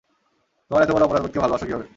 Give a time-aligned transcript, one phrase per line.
[0.71, 1.85] তোমার এত বড় অপরাধবোধকে ভালোবাসো কিভাবে!